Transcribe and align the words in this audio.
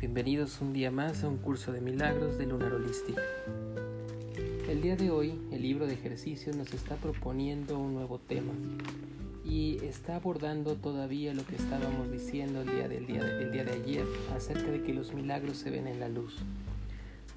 bienvenidos 0.00 0.62
un 0.62 0.72
día 0.72 0.90
más 0.90 1.24
a 1.24 1.28
un 1.28 1.36
curso 1.36 1.70
de 1.70 1.82
milagros 1.82 2.38
de 2.38 2.46
Lunar 2.46 2.72
Holistic. 2.72 3.20
El 4.66 4.80
día 4.80 4.96
de 4.96 5.10
hoy, 5.10 5.38
el 5.52 5.60
libro 5.60 5.86
de 5.86 5.92
ejercicios 5.92 6.56
nos 6.56 6.72
está 6.72 6.96
proponiendo 6.96 7.78
un 7.78 7.92
nuevo 7.92 8.18
tema 8.18 8.52
y 9.44 9.78
está 9.84 10.16
abordando 10.16 10.76
todavía 10.76 11.34
lo 11.34 11.44
que 11.44 11.56
estábamos 11.56 12.10
diciendo 12.10 12.62
el 12.62 12.68
día, 12.68 12.88
del 12.88 13.06
día, 13.06 13.22
del 13.22 13.52
día 13.52 13.64
de 13.64 13.72
ayer 13.72 14.06
acerca 14.34 14.70
de 14.70 14.82
que 14.82 14.94
los 14.94 15.12
milagros 15.12 15.58
se 15.58 15.70
ven 15.70 15.86
en 15.86 16.00
la 16.00 16.08
luz. 16.08 16.38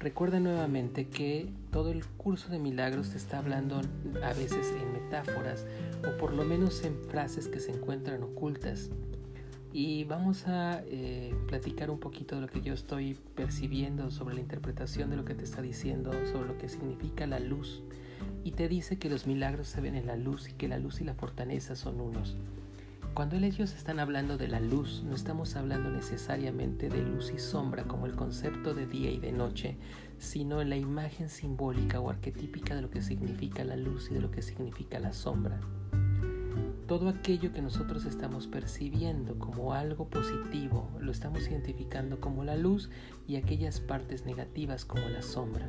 Recuerda 0.00 0.40
nuevamente 0.40 1.06
que 1.06 1.48
todo 1.70 1.90
el 1.90 2.06
curso 2.06 2.48
de 2.48 2.58
milagros 2.58 3.10
te 3.10 3.18
está 3.18 3.38
hablando 3.38 3.82
a 4.24 4.32
veces 4.32 4.72
en 4.72 4.92
metáforas 4.94 5.66
o 6.02 6.16
por 6.16 6.32
lo 6.32 6.44
menos 6.44 6.82
en 6.82 6.96
frases 7.10 7.46
que 7.46 7.60
se 7.60 7.72
encuentran 7.72 8.22
ocultas 8.22 8.88
y 9.72 10.04
vamos 10.04 10.46
a 10.46 10.82
eh, 10.86 11.34
platicar 11.46 11.90
un 11.90 11.98
poquito 11.98 12.36
de 12.36 12.40
lo 12.40 12.48
que 12.48 12.62
yo 12.62 12.72
estoy 12.72 13.18
percibiendo 13.34 14.10
sobre 14.10 14.34
la 14.34 14.40
interpretación 14.40 15.10
de 15.10 15.16
lo 15.16 15.24
que 15.24 15.34
te 15.34 15.44
está 15.44 15.60
diciendo, 15.60 16.12
sobre 16.32 16.48
lo 16.48 16.58
que 16.58 16.68
significa 16.68 17.26
la 17.26 17.38
luz. 17.38 17.82
Y 18.44 18.52
te 18.52 18.68
dice 18.68 18.98
que 18.98 19.10
los 19.10 19.26
milagros 19.26 19.68
se 19.68 19.80
ven 19.80 19.94
en 19.94 20.06
la 20.06 20.16
luz 20.16 20.48
y 20.48 20.54
que 20.54 20.68
la 20.68 20.78
luz 20.78 21.00
y 21.00 21.04
la 21.04 21.14
fortaleza 21.14 21.76
son 21.76 22.00
unos. 22.00 22.36
Cuando 23.12 23.36
ellos 23.36 23.74
están 23.74 24.00
hablando 24.00 24.38
de 24.38 24.48
la 24.48 24.60
luz, 24.60 25.02
no 25.04 25.14
estamos 25.14 25.56
hablando 25.56 25.90
necesariamente 25.90 26.88
de 26.88 27.02
luz 27.02 27.32
y 27.34 27.38
sombra 27.38 27.84
como 27.84 28.06
el 28.06 28.14
concepto 28.14 28.74
de 28.74 28.86
día 28.86 29.10
y 29.10 29.18
de 29.18 29.32
noche, 29.32 29.76
sino 30.18 30.62
en 30.62 30.70
la 30.70 30.76
imagen 30.76 31.28
simbólica 31.28 32.00
o 32.00 32.10
arquetípica 32.10 32.74
de 32.74 32.82
lo 32.82 32.90
que 32.90 33.02
significa 33.02 33.64
la 33.64 33.76
luz 33.76 34.08
y 34.10 34.14
de 34.14 34.20
lo 34.20 34.30
que 34.30 34.42
significa 34.42 34.98
la 34.98 35.12
sombra 35.12 35.60
todo 36.88 37.10
aquello 37.10 37.52
que 37.52 37.60
nosotros 37.60 38.06
estamos 38.06 38.46
percibiendo 38.46 39.38
como 39.38 39.74
algo 39.74 40.08
positivo 40.08 40.88
lo 40.98 41.12
estamos 41.12 41.46
identificando 41.46 42.18
como 42.18 42.44
la 42.44 42.56
luz 42.56 42.88
y 43.28 43.36
aquellas 43.36 43.78
partes 43.78 44.24
negativas 44.24 44.86
como 44.86 45.06
la 45.10 45.20
sombra. 45.20 45.68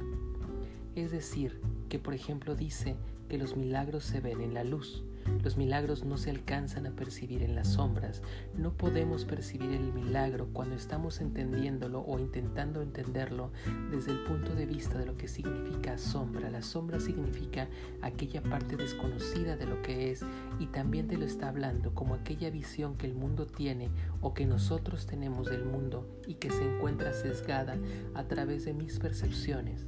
Es 0.96 1.12
decir, 1.12 1.60
que 1.90 2.00
por 2.00 2.14
ejemplo 2.14 2.56
dice 2.56 2.96
que 3.28 3.38
los 3.38 3.58
milagros 3.58 4.06
se 4.06 4.22
ven 4.22 4.40
en 4.40 4.54
la 4.54 4.64
luz, 4.64 5.04
los 5.44 5.58
milagros 5.58 6.04
no 6.04 6.18
se 6.18 6.30
alcanzan 6.30 6.86
a 6.86 6.92
percibir 6.92 7.44
en 7.44 7.56
las 7.56 7.70
sombras. 7.70 8.22
No 8.56 8.74
podemos 8.74 9.26
percibir 9.26 9.72
el 9.72 9.94
milagro 9.94 10.50
cuando 10.52 10.76
estamos 10.76 11.22
entendiéndolo 11.22 12.02
o 12.02 12.20
intentando 12.20 12.82
entenderlo 12.82 13.52
desde 13.92 14.12
el 14.12 14.24
punto 14.24 14.54
de 14.54 14.66
vista 14.66 14.98
de 14.98 15.06
lo 15.06 15.18
que 15.18 15.28
significa 15.28 15.98
sombra. 15.98 16.50
La 16.50 16.62
sombra 16.62 17.00
significa 17.00 17.68
aquella 18.02 18.42
parte 18.42 18.76
desconocida 18.76 19.56
de 19.56 19.66
lo 19.66 19.82
que 19.82 20.12
es 20.12 20.24
y 20.60 20.68
también 20.68 21.08
te 21.08 21.18
lo 21.18 21.26
está 21.26 21.50
hablando 21.50 21.94
como 21.94 22.16
aquella 22.16 22.50
visión 22.50 22.98
que 22.98 23.08
el 23.08 23.16
mundo 23.16 23.48
tiene 23.48 23.90
o 24.22 24.34
que 24.34 24.46
nosotros 24.46 25.06
tenemos 25.06 25.50
del 25.50 25.66
mundo 25.66 26.20
y 26.28 26.36
que 26.36 26.52
se 26.52 26.64
encuentra 26.64 27.14
sesgada 27.14 27.78
a 28.14 28.24
través 28.26 28.66
de 28.66 28.74
mis 28.74 29.00
percepciones. 29.00 29.86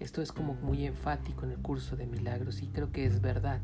Esto 0.00 0.22
es 0.22 0.32
como 0.32 0.54
muy 0.54 0.86
enfático 0.86 1.44
en 1.44 1.52
el 1.52 1.58
curso 1.58 1.94
de 1.94 2.06
milagros 2.06 2.62
y 2.62 2.68
creo 2.68 2.90
que 2.90 3.04
es 3.04 3.20
verdad. 3.20 3.60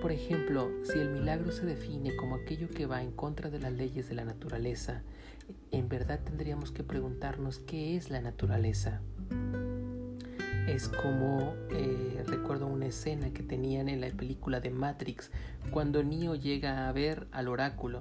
Por 0.00 0.12
ejemplo, 0.12 0.70
si 0.84 0.98
el 0.98 1.10
milagro 1.10 1.52
se 1.52 1.66
define 1.66 2.14
como 2.16 2.36
aquello 2.36 2.68
que 2.68 2.86
va 2.86 3.02
en 3.02 3.12
contra 3.12 3.50
de 3.50 3.58
las 3.58 3.72
leyes 3.72 4.08
de 4.08 4.14
la 4.14 4.24
naturaleza, 4.24 5.02
en 5.70 5.88
verdad 5.88 6.20
tendríamos 6.24 6.70
que 6.70 6.84
preguntarnos 6.84 7.58
qué 7.58 7.96
es 7.96 8.10
la 8.10 8.20
naturaleza. 8.20 9.00
Es 10.66 10.88
como 10.88 11.54
eh, 11.70 12.24
recuerdo 12.26 12.66
una 12.66 12.86
escena 12.86 13.32
que 13.32 13.42
tenían 13.42 13.88
en 13.88 14.00
la 14.00 14.10
película 14.10 14.60
de 14.60 14.70
Matrix 14.70 15.30
cuando 15.70 16.02
Neo 16.02 16.34
llega 16.34 16.88
a 16.88 16.92
ver 16.92 17.28
al 17.30 17.48
oráculo. 17.48 18.00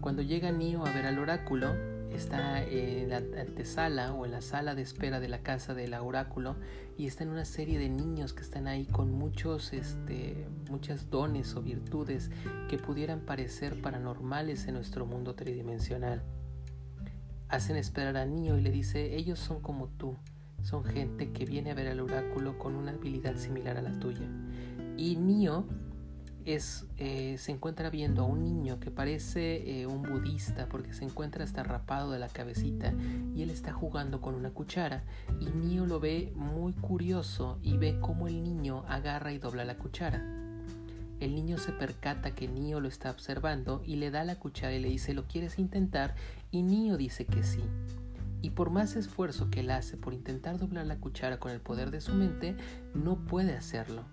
Cuando 0.00 0.22
llega 0.22 0.52
Neo 0.52 0.86
a 0.86 0.92
ver 0.92 1.06
al 1.06 1.18
oráculo, 1.18 1.74
está 2.14 2.62
en 2.62 3.08
la 3.08 3.16
antesala 3.16 4.12
o 4.14 4.24
en 4.24 4.32
la 4.32 4.40
sala 4.40 4.74
de 4.74 4.82
espera 4.82 5.20
de 5.20 5.28
la 5.28 5.42
casa 5.42 5.74
del 5.74 5.94
oráculo 5.94 6.56
y 6.96 7.06
está 7.06 7.24
en 7.24 7.30
una 7.30 7.44
serie 7.44 7.78
de 7.78 7.88
niños 7.88 8.32
que 8.32 8.42
están 8.42 8.66
ahí 8.66 8.86
con 8.86 9.12
muchos 9.12 9.72
este 9.72 10.46
muchas 10.70 11.10
dones 11.10 11.54
o 11.54 11.62
virtudes 11.62 12.30
que 12.68 12.78
pudieran 12.78 13.20
parecer 13.20 13.80
paranormales 13.80 14.66
en 14.66 14.74
nuestro 14.74 15.06
mundo 15.06 15.34
tridimensional. 15.34 16.22
Hacen 17.48 17.76
esperar 17.76 18.16
a 18.16 18.24
Nio 18.24 18.56
y 18.56 18.62
le 18.62 18.70
dice, 18.70 19.14
ellos 19.14 19.38
son 19.38 19.60
como 19.60 19.88
tú, 19.88 20.16
son 20.62 20.84
gente 20.84 21.32
que 21.32 21.44
viene 21.44 21.70
a 21.70 21.74
ver 21.74 21.88
al 21.88 22.00
oráculo 22.00 22.58
con 22.58 22.76
una 22.76 22.92
habilidad 22.92 23.36
similar 23.36 23.76
a 23.76 23.82
la 23.82 23.98
tuya. 23.98 24.26
Y 24.96 25.16
Nio 25.16 25.66
es, 26.46 26.86
eh, 26.98 27.36
se 27.38 27.52
encuentra 27.52 27.90
viendo 27.90 28.22
a 28.22 28.26
un 28.26 28.42
niño 28.44 28.80
que 28.80 28.90
parece 28.90 29.80
eh, 29.80 29.86
un 29.86 30.02
budista 30.02 30.68
porque 30.68 30.94
se 30.94 31.04
encuentra 31.04 31.44
hasta 31.44 31.62
rapado 31.62 32.10
de 32.10 32.18
la 32.18 32.28
cabecita 32.28 32.92
y 33.34 33.42
él 33.42 33.50
está 33.50 33.72
jugando 33.72 34.20
con 34.20 34.34
una 34.34 34.50
cuchara 34.50 35.04
y 35.40 35.46
Nio 35.46 35.86
lo 35.86 36.00
ve 36.00 36.32
muy 36.34 36.72
curioso 36.72 37.58
y 37.62 37.76
ve 37.76 37.98
cómo 38.00 38.28
el 38.28 38.42
niño 38.42 38.84
agarra 38.88 39.32
y 39.32 39.38
dobla 39.38 39.64
la 39.64 39.76
cuchara. 39.76 40.22
El 41.20 41.34
niño 41.34 41.58
se 41.58 41.72
percata 41.72 42.34
que 42.34 42.48
Nio 42.48 42.80
lo 42.80 42.88
está 42.88 43.10
observando 43.10 43.82
y 43.86 43.96
le 43.96 44.10
da 44.10 44.24
la 44.24 44.36
cuchara 44.36 44.74
y 44.74 44.80
le 44.80 44.88
dice 44.88 45.14
¿lo 45.14 45.26
quieres 45.26 45.58
intentar? 45.58 46.14
y 46.50 46.62
Nio 46.62 46.96
dice 46.96 47.24
que 47.24 47.42
sí. 47.42 47.62
Y 48.42 48.50
por 48.50 48.70
más 48.70 48.96
esfuerzo 48.96 49.50
que 49.50 49.60
él 49.60 49.70
hace 49.70 49.96
por 49.96 50.14
intentar 50.14 50.58
doblar 50.58 50.86
la 50.86 50.98
cuchara 50.98 51.38
con 51.38 51.52
el 51.52 51.60
poder 51.60 51.90
de 51.92 52.00
su 52.00 52.12
mente, 52.12 52.56
no 52.92 53.16
puede 53.16 53.54
hacerlo. 53.54 54.04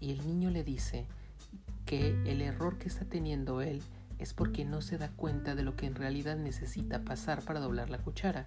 Y 0.00 0.10
el 0.10 0.26
niño 0.26 0.50
le 0.50 0.64
dice, 0.64 1.06
que 1.84 2.16
el 2.26 2.42
error 2.42 2.78
que 2.78 2.88
está 2.88 3.04
teniendo 3.04 3.60
él 3.60 3.82
es 4.18 4.34
porque 4.34 4.64
no 4.64 4.80
se 4.80 4.98
da 4.98 5.10
cuenta 5.10 5.54
de 5.54 5.62
lo 5.62 5.76
que 5.76 5.86
en 5.86 5.94
realidad 5.94 6.36
necesita 6.36 7.02
pasar 7.02 7.42
para 7.42 7.60
doblar 7.60 7.90
la 7.90 7.98
cuchara. 7.98 8.46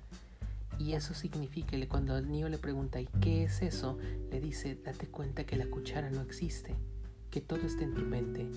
Y 0.79 0.93
eso 0.93 1.13
significa 1.13 1.71
que 1.71 1.87
cuando 1.87 2.17
el 2.17 2.29
niño 2.31 2.49
le 2.49 2.57
pregunta 2.57 3.01
¿y 3.01 3.07
qué 3.21 3.43
es 3.43 3.61
eso? 3.61 3.97
le 4.31 4.39
dice 4.39 4.77
date 4.83 5.07
cuenta 5.07 5.43
que 5.43 5.55
la 5.55 5.65
cuchara 5.67 6.09
no 6.09 6.21
existe, 6.21 6.75
que 7.31 7.41
todo 7.41 7.65
está 7.65 7.83
en 7.83 7.95
tu 7.95 8.03
mente. 8.03 8.47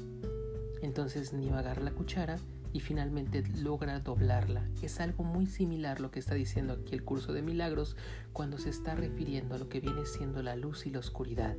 Entonces 0.82 1.32
Nio 1.32 1.56
agarra 1.56 1.82
la 1.82 1.92
cuchara 1.92 2.38
y 2.72 2.80
finalmente 2.80 3.42
logra 3.56 4.00
doblarla. 4.00 4.68
Es 4.82 5.00
algo 5.00 5.24
muy 5.24 5.46
similar 5.46 6.00
lo 6.00 6.10
que 6.10 6.20
está 6.20 6.34
diciendo 6.34 6.74
aquí 6.74 6.94
el 6.94 7.04
curso 7.04 7.32
de 7.32 7.42
milagros 7.42 7.96
cuando 8.32 8.58
se 8.58 8.70
está 8.70 8.94
refiriendo 8.94 9.54
a 9.54 9.58
lo 9.58 9.68
que 9.68 9.80
viene 9.80 10.06
siendo 10.06 10.42
la 10.42 10.56
luz 10.56 10.86
y 10.86 10.90
la 10.90 11.00
oscuridad. 11.00 11.56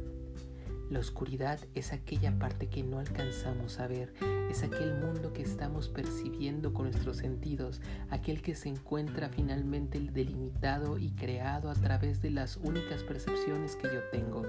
La 0.91 0.99
oscuridad 0.99 1.57
es 1.73 1.93
aquella 1.93 2.37
parte 2.37 2.67
que 2.67 2.83
no 2.83 2.99
alcanzamos 2.99 3.79
a 3.79 3.87
ver, 3.87 4.13
es 4.49 4.61
aquel 4.61 4.93
mundo 4.95 5.31
que 5.31 5.41
estamos 5.41 5.87
percibiendo 5.87 6.73
con 6.73 6.91
nuestros 6.91 7.15
sentidos, 7.15 7.79
aquel 8.09 8.41
que 8.41 8.55
se 8.55 8.67
encuentra 8.67 9.29
finalmente 9.29 10.01
delimitado 10.01 10.97
y 10.97 11.11
creado 11.11 11.69
a 11.69 11.75
través 11.75 12.21
de 12.21 12.31
las 12.31 12.57
únicas 12.57 13.03
percepciones 13.03 13.77
que 13.77 13.87
yo 13.87 14.01
tengo. 14.11 14.43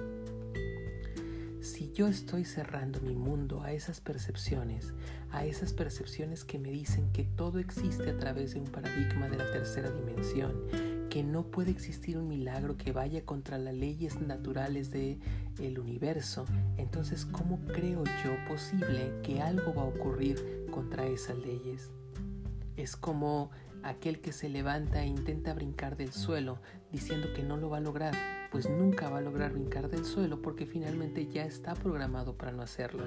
Si 1.60 1.92
yo 1.92 2.08
estoy 2.08 2.44
cerrando 2.44 3.00
mi 3.00 3.14
mundo 3.14 3.62
a 3.62 3.70
esas 3.70 4.00
percepciones, 4.00 4.94
a 5.30 5.44
esas 5.44 5.72
percepciones 5.72 6.44
que 6.44 6.58
me 6.58 6.72
dicen 6.72 7.12
que 7.12 7.22
todo 7.22 7.60
existe 7.60 8.10
a 8.10 8.18
través 8.18 8.54
de 8.54 8.60
un 8.60 8.66
paradigma 8.66 9.28
de 9.28 9.36
la 9.36 9.48
tercera 9.52 9.92
dimensión, 9.92 10.60
que 11.12 11.22
no 11.22 11.42
puede 11.42 11.70
existir 11.70 12.16
un 12.16 12.26
milagro 12.26 12.78
que 12.78 12.90
vaya 12.90 13.22
contra 13.26 13.58
las 13.58 13.74
leyes 13.74 14.18
naturales 14.22 14.90
del 14.90 15.20
el 15.58 15.78
universo, 15.78 16.46
entonces 16.78 17.26
¿cómo 17.26 17.58
creo 17.66 18.02
yo 18.24 18.34
posible 18.48 19.12
que 19.22 19.42
algo 19.42 19.74
va 19.74 19.82
a 19.82 19.88
ocurrir 19.88 20.64
contra 20.70 21.04
esas 21.04 21.36
leyes? 21.36 21.90
Es 22.78 22.96
como 22.96 23.50
aquel 23.82 24.22
que 24.22 24.32
se 24.32 24.48
levanta 24.48 25.02
e 25.02 25.06
intenta 25.06 25.52
brincar 25.52 25.98
del 25.98 26.14
suelo 26.14 26.60
diciendo 26.90 27.28
que 27.36 27.42
no 27.42 27.58
lo 27.58 27.68
va 27.68 27.76
a 27.76 27.80
lograr, 27.80 28.14
pues 28.50 28.70
nunca 28.70 29.10
va 29.10 29.18
a 29.18 29.20
lograr 29.20 29.52
brincar 29.52 29.90
del 29.90 30.06
suelo 30.06 30.40
porque 30.40 30.64
finalmente 30.64 31.26
ya 31.26 31.44
está 31.44 31.74
programado 31.74 32.38
para 32.38 32.52
no 32.52 32.62
hacerlo. 32.62 33.04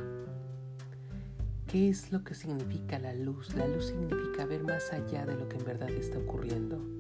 ¿Qué 1.66 1.90
es 1.90 2.12
lo 2.12 2.24
que 2.24 2.36
significa 2.36 3.00
la 3.00 3.16
luz? 3.16 3.56
La 3.56 3.68
luz 3.68 3.88
significa 3.88 4.46
ver 4.46 4.64
más 4.64 4.94
allá 4.94 5.26
de 5.26 5.34
lo 5.38 5.50
que 5.50 5.58
en 5.58 5.66
verdad 5.66 5.90
está 5.90 6.20
ocurriendo 6.20 6.95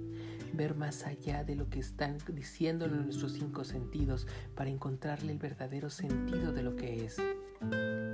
ver 0.56 0.76
más 0.76 1.06
allá 1.06 1.44
de 1.44 1.56
lo 1.56 1.70
que 1.70 1.80
están 1.80 2.18
diciendo 2.34 2.88
nuestros 2.88 3.34
cinco 3.34 3.64
sentidos 3.64 4.28
para 4.56 4.70
encontrarle 4.70 5.32
el 5.32 5.38
verdadero 5.38 5.90
sentido 5.90 6.52
de 6.54 6.64
lo 6.64 6.76
que 6.76 7.06
es. 7.06 7.18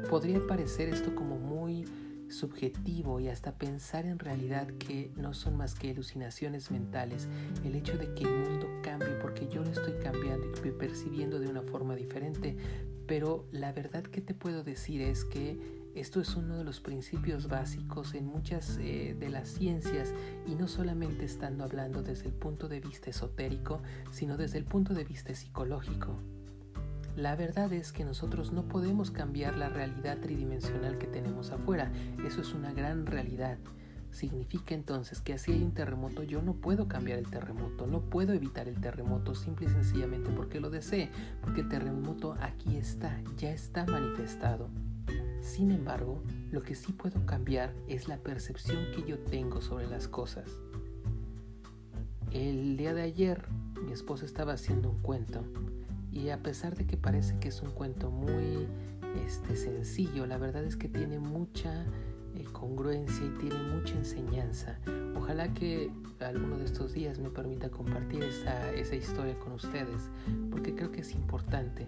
Podría 0.10 0.46
parecer 0.48 0.90
esto 0.90 1.16
como 1.16 1.38
muy 1.38 1.86
subjetivo 2.32 3.20
y 3.20 3.28
hasta 3.28 3.58
pensar 3.58 4.06
en 4.06 4.18
realidad 4.18 4.68
que 4.80 5.12
no 5.16 5.34
son 5.34 5.58
más 5.58 5.76
que 5.76 5.92
alucinaciones 5.92 6.72
mentales, 6.72 7.28
el 7.64 7.76
hecho 7.76 7.98
de 7.98 8.14
que 8.14 8.24
el 8.24 8.50
mundo 8.50 8.68
cambie 8.82 9.16
porque 9.22 9.48
yo 9.48 9.64
lo 9.64 9.70
estoy 9.70 9.94
cambiando 10.02 10.48
y 10.48 10.72
percibiendo 10.72 11.40
de 11.40 11.48
una 11.48 11.62
forma 11.62 11.96
diferente, 11.96 12.56
pero 13.06 13.46
la 13.52 13.74
verdad 13.74 14.04
que 14.04 14.22
te 14.22 14.34
puedo 14.34 14.64
decir 14.64 15.02
es 15.02 15.26
que 15.26 15.81
esto 15.96 16.22
es 16.22 16.36
uno 16.36 16.58
de 16.58 16.64
los 16.64 16.80
principios 16.80 17.48
básicos 17.48 18.14
en 18.14 18.26
muchas 18.26 18.78
eh, 18.80 19.16
de 19.20 19.30
las 19.30 19.50
ciencias 19.50 20.14
y 20.48 20.56
no 20.56 20.68
solamente 20.68 21.26
estando 21.26 21.64
hablando 21.64 22.02
desde 22.04 22.28
el 22.28 22.34
punto 22.34 22.68
de 22.68 22.80
vista 22.80 23.10
esotérico, 23.10 23.82
sino 24.12 24.38
desde 24.38 24.58
el 24.58 24.66
punto 24.66 24.94
de 24.94 25.04
vista 25.04 25.34
psicológico. 25.36 26.18
La 27.16 27.36
verdad 27.36 27.74
es 27.74 27.92
que 27.92 28.06
nosotros 28.06 28.54
no 28.54 28.68
podemos 28.68 29.12
cambiar 29.12 29.58
la 29.58 29.70
realidad 29.70 30.20
tridimensional 30.20 30.98
que 30.98 31.08
tenemos 31.08 31.52
afuera, 31.52 31.92
eso 32.26 32.42
es 32.42 32.54
una 32.54 32.72
gran 32.72 33.06
realidad, 33.06 33.58
Significa 34.12 34.76
entonces 34.76 35.22
que 35.22 35.38
si 35.38 35.54
hay 35.54 35.64
un 35.64 35.74
terremoto 35.74 36.24
yo 36.24 36.42
no 36.42 36.54
puedo 36.54 36.88
cambiar 36.88 37.18
el 37.18 37.30
terremoto, 37.30 37.88
no 37.88 38.02
puedo 38.02 38.34
evitar 38.34 38.68
el 38.68 38.80
terremoto 38.80 39.36
simple 39.36 39.68
y 39.68 39.70
sencillamente 39.70 40.30
porque 40.32 40.60
lo 40.60 40.70
desee, 40.70 41.10
porque 41.42 41.62
el 41.62 41.70
terremoto 41.70 42.36
aquí 42.42 42.76
está, 42.76 43.22
ya 43.38 43.52
está 43.52 43.86
manifestado. 43.86 44.70
Sin 45.42 45.72
embargo, 45.72 46.22
lo 46.52 46.62
que 46.62 46.76
sí 46.76 46.94
puedo 46.94 47.26
cambiar 47.26 47.74
es 47.88 48.08
la 48.08 48.18
percepción 48.18 48.92
que 48.96 49.04
yo 49.04 49.20
tengo 49.20 49.62
sobre 49.62 49.88
las 49.88 50.08
cosas. 50.08 50.60
El 52.32 52.78
día 52.78 52.94
de 52.94 53.02
ayer 53.02 53.46
mi 53.84 53.92
esposa 53.92 54.26
estaba 54.26 54.54
haciendo 54.54 54.90
un 54.90 55.02
cuento 55.02 55.44
y 56.12 56.30
a 56.30 56.42
pesar 56.42 56.76
de 56.76 56.86
que 56.86 56.96
parece 56.96 57.40
que 57.40 57.50
es 57.50 57.62
un 57.62 57.72
cuento 57.72 58.12
muy 58.12 58.68
este, 59.26 59.56
sencillo, 59.56 60.26
la 60.26 60.38
verdad 60.38 60.64
es 60.64 60.78
que 60.78 60.88
tiene 60.88 61.20
mucha 61.20 61.86
eh, 62.36 62.46
congruencia 62.52 63.26
y 63.26 63.30
tiene 63.40 63.58
mucha 63.74 63.96
enseñanza. 63.96 64.80
Ojalá 65.16 65.54
que 65.54 65.92
alguno 66.20 66.58
de 66.58 66.66
estos 66.66 66.94
días 66.94 67.20
me 67.20 67.30
permita 67.30 67.70
compartir 67.70 68.24
esa, 68.24 68.72
esa 68.74 68.96
historia 68.96 69.38
con 69.40 69.54
ustedes, 69.54 70.10
porque 70.52 70.76
creo 70.76 70.92
que 70.92 71.02
es 71.02 71.14
importante. 71.14 71.88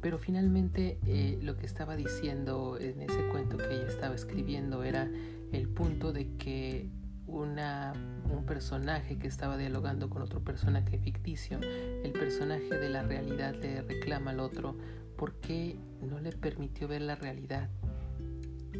Pero 0.00 0.18
finalmente 0.18 0.98
eh, 1.06 1.38
lo 1.42 1.56
que 1.56 1.66
estaba 1.66 1.96
diciendo 1.96 2.78
en 2.80 3.02
ese 3.02 3.28
cuento 3.28 3.56
que 3.56 3.74
ella 3.74 3.88
estaba 3.88 4.14
escribiendo 4.14 4.82
era 4.84 5.10
el 5.52 5.68
punto 5.68 6.12
de 6.12 6.36
que 6.36 6.88
una, 7.26 7.92
un 8.30 8.44
personaje 8.46 9.18
que 9.18 9.26
estaba 9.26 9.56
dialogando 9.56 10.08
con 10.08 10.22
otro 10.22 10.42
personaje 10.42 10.98
ficticio, 10.98 11.58
el 11.60 12.12
personaje 12.12 12.78
de 12.78 12.88
la 12.88 13.02
realidad 13.02 13.54
le 13.54 13.82
reclama 13.82 14.30
al 14.30 14.40
otro 14.40 14.76
por 15.16 15.34
qué 15.40 15.76
no 16.00 16.20
le 16.20 16.32
permitió 16.32 16.88
ver 16.88 17.02
la 17.02 17.16
realidad 17.16 17.68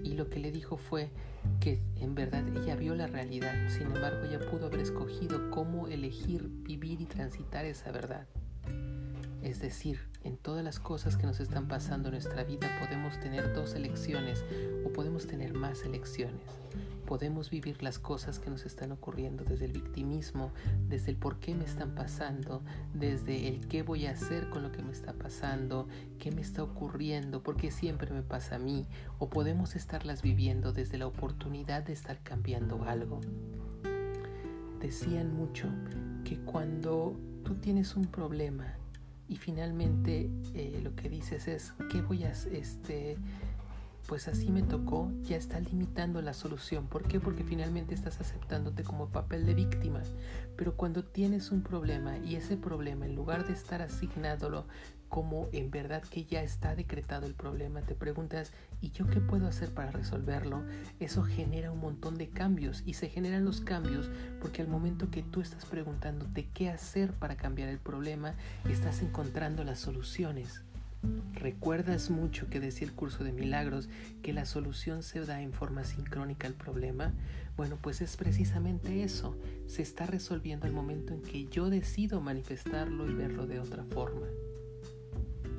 y 0.05 0.15
lo 0.15 0.29
que 0.29 0.39
le 0.39 0.53
dijo 0.53 0.77
fue 0.77 1.11
que 1.61 1.83
en 1.97 2.15
verdad 2.15 2.47
ella 2.57 2.77
vio 2.77 2.95
la 2.95 3.07
realidad, 3.07 3.69
sin 3.69 3.89
embargo 3.89 4.25
ella 4.25 4.39
pudo 4.51 4.67
haber 4.67 4.81
escogido 4.81 5.51
cómo 5.51 5.89
elegir 5.89 6.49
vivir 6.49 7.01
y 7.01 7.07
transitar 7.07 7.65
esa 7.65 7.91
verdad. 7.91 8.27
Es 9.43 9.61
decir, 9.61 10.01
en 10.25 10.37
todas 10.37 10.65
las 10.65 10.81
cosas 10.81 11.17
que 11.17 11.27
nos 11.27 11.41
están 11.41 11.69
pasando 11.69 12.09
en 12.09 12.15
nuestra 12.15 12.45
vida 12.45 12.69
podemos 12.81 13.19
tener 13.21 13.55
dos 13.55 13.75
elecciones 13.75 14.45
o 14.85 14.93
podemos 14.93 15.27
tener 15.27 15.55
más 15.55 15.85
elecciones 15.85 16.41
podemos 17.09 17.49
vivir 17.49 17.83
las 17.83 17.99
cosas 17.99 18.39
que 18.39 18.51
nos 18.51 18.67
están 18.67 18.93
ocurriendo 18.93 19.43
desde 19.43 19.65
el 19.65 19.73
victimismo, 19.73 20.53
desde 20.91 21.13
el 21.13 21.17
por 21.17 21.41
qué 21.41 21.55
me 21.55 21.65
están 21.65 21.95
pasando, 21.95 22.63
desde 22.93 23.49
el 23.49 23.67
qué 23.67 23.83
voy 23.83 24.05
a 24.05 24.11
hacer 24.11 24.51
con 24.51 24.63
lo 24.63 24.73
que 24.73 24.83
me 24.83 24.93
está 24.93 25.15
pasando, 25.15 25.89
qué 26.19 26.31
me 26.31 26.43
está 26.43 26.63
ocurriendo, 26.63 27.43
por 27.43 27.57
qué 27.57 27.71
siempre 27.71 28.13
me 28.13 28.21
pasa 28.21 28.57
a 28.57 28.59
mí, 28.59 28.87
o 29.19 29.31
podemos 29.31 29.75
estarlas 29.75 30.21
viviendo 30.21 30.75
desde 30.75 30.99
la 30.99 31.07
oportunidad 31.07 31.83
de 31.83 31.95
estar 31.95 32.23
cambiando 32.23 32.85
algo. 32.85 33.23
Decían 34.79 35.35
mucho 35.35 35.69
que 36.25 36.39
cuando 36.41 37.17
tú 37.43 37.55
tienes 37.55 37.97
un 37.97 38.05
problema 38.05 38.78
y 39.29 39.37
finalmente 39.37 40.31
eh, 40.55 40.81
lo 40.83 40.95
que 40.95 41.09
dices 41.09 41.49
es, 41.49 41.75
¿qué 41.93 42.01
voy 42.01 42.25
a 42.25 42.31
este 42.31 43.17
pues 44.09 44.27
así 44.27 44.51
me 44.51 44.63
tocó, 44.63 45.13
ya 45.21 45.37
está 45.37 45.61
limitando 45.61 46.23
la 46.23 46.33
solución. 46.33 46.87
¿Por 46.87 47.03
qué? 47.07 47.21
Porque 47.21 47.45
finalmente 47.45 47.95
estás 47.95 48.23
aceptándote 48.23 48.83
como 48.83 49.11
papel 49.11 49.45
de 49.45 49.53
víctima. 49.53 50.03
Pero 50.57 50.77
cuando 50.77 51.05
tienes 51.05 51.51
un 51.51 51.63
problema 51.63 52.17
y 52.17 52.37
ese 52.37 52.57
problema, 52.57 53.05
en 53.05 53.15
lugar 53.15 53.47
de 53.47 53.53
estar 53.53 53.83
asignádolo 53.83 54.65
como 55.11 55.51
en 55.53 55.71
verdad 55.71 56.03
que 56.03 56.25
ya 56.25 56.43
está 56.43 56.75
decretado 56.75 57.27
el 57.27 57.35
problema, 57.35 57.83
te 57.83 57.95
preguntas, 57.95 58.51
¿y 58.81 58.93
yo 58.93 59.07
qué 59.09 59.21
puedo 59.21 59.47
hacer 59.47 59.75
para 59.75 59.91
resolverlo? 59.91 60.63
Eso 61.01 61.23
genera 61.23 61.71
un 61.71 61.81
montón 61.81 62.17
de 62.17 62.31
cambios 62.31 62.83
y 62.87 62.95
se 62.95 63.11
generan 63.11 63.45
los 63.45 63.61
cambios 63.61 64.09
porque 64.41 64.63
al 64.63 64.69
momento 64.69 65.11
que 65.11 65.23
tú 65.23 65.43
estás 65.43 65.67
preguntándote 65.67 66.49
qué 66.55 66.71
hacer 66.71 67.13
para 67.13 67.37
cambiar 67.37 67.69
el 67.69 67.79
problema, 67.79 68.37
estás 68.71 69.03
encontrando 69.03 69.65
las 69.65 69.81
soluciones. 69.81 70.63
¿Recuerdas 71.35 72.11
mucho 72.11 72.49
que 72.49 72.59
decía 72.59 72.87
el 72.87 72.95
curso 72.95 73.23
de 73.23 73.33
milagros 73.33 73.89
que 74.23 74.33
la 74.33 74.45
solución 74.45 75.03
se 75.03 75.25
da 75.25 75.41
en 75.41 75.53
forma 75.53 75.85
sincrónica 75.85 76.49
al 76.49 76.55
problema? 76.55 77.13
Bueno, 77.57 77.79
pues 77.81 78.01
es 78.01 78.17
precisamente 78.17 79.05
eso. 79.05 79.37
Se 79.67 79.83
está 79.83 80.07
resolviendo 80.07 80.67
al 80.67 80.73
momento 80.73 81.15
en 81.15 81.23
que 81.23 81.47
yo 81.47 81.71
decido 81.71 82.21
manifestarlo 82.21 83.09
y 83.09 83.15
verlo 83.15 83.47
de 83.47 83.61
otra 83.61 83.85
forma. 83.85 84.27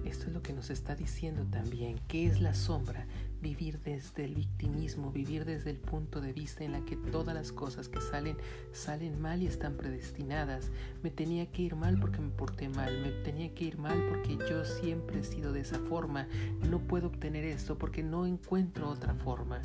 Esto 0.04 0.28
es 0.28 0.34
lo 0.34 0.42
que 0.42 0.54
nos 0.54 0.70
está 0.70 0.96
diciendo 0.96 1.46
también. 1.50 2.00
¿Qué 2.08 2.26
es 2.26 2.42
la 2.42 2.54
sombra? 2.54 3.06
Vivir 3.42 3.80
desde 3.80 4.26
el 4.26 4.36
victimismo, 4.36 5.12
vivir 5.12 5.46
desde 5.46 5.70
el 5.70 5.78
punto 5.78 6.22
de 6.22 6.34
vista 6.34 6.64
en 6.64 6.74
la 6.74 6.84
que 6.86 6.96
todas 6.96 7.34
las 7.34 7.52
cosas 7.52 7.88
que 7.88 8.02
salen 8.02 8.38
salen 8.72 9.22
mal 9.22 9.42
y 9.42 9.48
están 9.48 9.76
predestinadas. 9.76 10.72
Me 11.04 11.10
tenía 11.10 11.52
que 11.52 11.64
ir 11.64 11.76
mal 11.76 12.00
porque 12.00 12.20
me 12.20 12.30
porté 12.30 12.70
mal, 12.70 13.02
me 13.02 13.12
tenía 13.24 13.54
que 13.54 13.66
ir 13.66 13.78
mal 13.78 14.02
porque 14.10 14.38
yo 14.50 14.66
siempre 14.66 15.20
he 15.20 15.24
sido 15.24 15.54
de 15.54 15.62
esa 15.62 15.80
forma. 15.80 16.28
No 16.70 16.80
puedo 16.80 17.08
obtener 17.08 17.46
esto 17.46 17.78
porque 17.78 18.04
no 18.04 18.26
encuentro 18.26 18.90
otra 18.90 19.14
forma. 19.14 19.62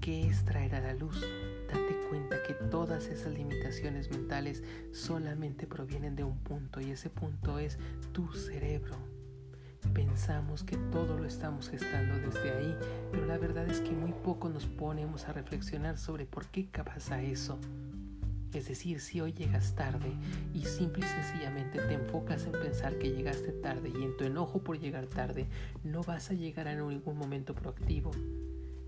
¿Qué 0.00 0.26
es 0.26 0.44
traer 0.44 0.74
a 0.74 0.80
la 0.80 0.94
luz? 0.94 1.20
Date 1.66 1.96
cuenta 2.08 2.42
que 2.42 2.54
todas 2.54 3.08
esas 3.08 3.34
limitaciones 3.34 4.10
mentales 4.10 4.62
solamente 4.92 5.66
provienen 5.66 6.16
de 6.16 6.24
un 6.24 6.38
punto 6.38 6.80
y 6.80 6.90
ese 6.90 7.10
punto 7.10 7.58
es 7.58 7.78
tu 8.12 8.32
cerebro 8.32 9.17
pensamos 9.92 10.64
que 10.64 10.76
todo 10.76 11.16
lo 11.16 11.24
estamos 11.24 11.68
gestando 11.68 12.18
desde 12.18 12.50
ahí, 12.50 12.76
pero 13.10 13.26
la 13.26 13.38
verdad 13.38 13.68
es 13.68 13.80
que 13.80 13.92
muy 13.92 14.12
poco 14.12 14.48
nos 14.48 14.66
ponemos 14.66 15.28
a 15.28 15.32
reflexionar 15.32 15.98
sobre 15.98 16.26
por 16.26 16.46
qué 16.46 16.68
pasa 16.84 17.22
eso. 17.22 17.58
Es 18.52 18.66
decir, 18.66 19.00
si 19.00 19.20
hoy 19.20 19.32
llegas 19.32 19.74
tarde 19.74 20.10
y 20.54 20.64
simple 20.64 21.04
y 21.04 21.08
sencillamente 21.08 21.80
te 21.80 21.94
enfocas 21.94 22.46
en 22.46 22.52
pensar 22.52 22.98
que 22.98 23.10
llegaste 23.10 23.52
tarde 23.52 23.90
y 23.90 24.02
en 24.02 24.16
tu 24.16 24.24
enojo 24.24 24.60
por 24.60 24.78
llegar 24.78 25.06
tarde, 25.06 25.46
no 25.84 26.02
vas 26.02 26.30
a 26.30 26.34
llegar 26.34 26.66
a 26.66 26.74
ningún 26.74 27.18
momento 27.18 27.54
proactivo. 27.54 28.10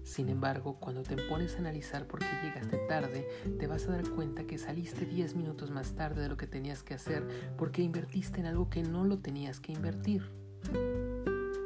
Sin 0.02 0.30
embargo, 0.30 0.76
cuando 0.80 1.02
te 1.02 1.16
pones 1.28 1.56
a 1.56 1.58
analizar 1.58 2.06
por 2.06 2.20
qué 2.20 2.26
llegaste 2.42 2.78
tarde, 2.88 3.28
te 3.58 3.66
vas 3.66 3.86
a 3.86 3.92
dar 3.92 4.08
cuenta 4.08 4.44
que 4.44 4.56
saliste 4.56 5.04
10 5.04 5.36
minutos 5.36 5.70
más 5.70 5.92
tarde 5.92 6.22
de 6.22 6.28
lo 6.28 6.38
que 6.38 6.46
tenías 6.46 6.82
que 6.82 6.94
hacer 6.94 7.54
porque 7.58 7.82
invertiste 7.82 8.40
en 8.40 8.46
algo 8.46 8.70
que 8.70 8.82
no 8.82 9.04
lo 9.04 9.18
tenías 9.18 9.60
que 9.60 9.72
invertir. 9.72 10.39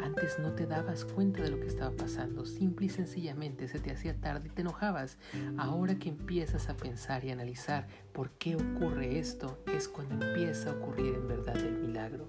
Antes 0.01 0.39
no 0.39 0.53
te 0.53 0.67
dabas 0.67 1.05
cuenta 1.05 1.43
de 1.43 1.51
lo 1.51 1.59
que 1.59 1.67
estaba 1.67 1.91
pasando, 1.91 2.47
simple 2.47 2.87
y 2.87 2.89
sencillamente 2.89 3.69
se 3.69 3.81
te 3.81 3.91
hacía 3.91 4.15
tarde 4.21 4.49
y 4.49 4.51
te 4.51 4.63
enojabas. 4.63 5.19
Ahora 5.57 5.99
que 5.99 6.09
empiezas 6.09 6.69
a 6.69 6.77
pensar 6.77 7.25
y 7.25 7.31
analizar 7.31 7.89
por 8.13 8.31
qué 8.31 8.57
ocurre 8.57 9.19
esto, 9.19 9.59
es 9.75 9.89
cuando 9.89 10.25
empieza 10.25 10.71
a 10.71 10.75
ocurrir 10.75 11.15
en 11.15 11.27
verdad 11.27 11.57
el 11.57 11.79
milagro. 11.79 12.29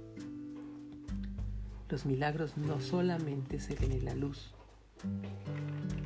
Los 1.89 2.05
milagros 2.05 2.57
no 2.57 2.81
solamente 2.81 3.59
se 3.59 3.75
ven 3.75 3.91
en 3.91 4.05
la 4.05 4.15
luz, 4.15 4.53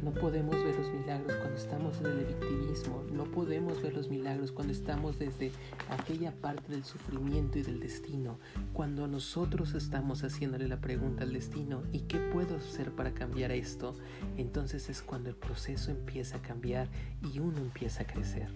no 0.09 0.15
podemos 0.19 0.55
ver 0.63 0.75
los 0.75 0.91
milagros 0.91 1.35
cuando 1.35 1.55
estamos 1.55 2.01
desde 2.01 2.21
el 2.21 2.25
victimismo, 2.25 3.03
no 3.11 3.25
podemos 3.25 3.79
ver 3.83 3.93
los 3.93 4.09
milagros 4.09 4.51
cuando 4.51 4.73
estamos 4.73 5.19
desde 5.19 5.51
aquella 5.87 6.31
parte 6.31 6.71
del 6.71 6.83
sufrimiento 6.83 7.59
y 7.59 7.61
del 7.61 7.79
destino, 7.79 8.39
cuando 8.73 9.07
nosotros 9.07 9.75
estamos 9.75 10.23
haciéndole 10.23 10.67
la 10.67 10.81
pregunta 10.81 11.23
al 11.23 11.33
destino, 11.33 11.83
¿y 11.91 12.01
qué 12.01 12.17
puedo 12.17 12.55
hacer 12.55 12.91
para 12.91 13.13
cambiar 13.13 13.51
esto? 13.51 13.95
Entonces 14.35 14.89
es 14.89 15.03
cuando 15.03 15.29
el 15.29 15.35
proceso 15.35 15.91
empieza 15.91 16.37
a 16.37 16.41
cambiar 16.41 16.87
y 17.31 17.37
uno 17.37 17.59
empieza 17.59 18.01
a 18.01 18.07
crecer. 18.07 18.49